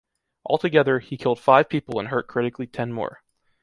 [0.47, 3.21] Altogether, he killed five people and hurt critically ten more.